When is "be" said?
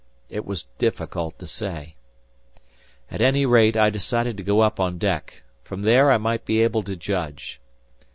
6.43-6.63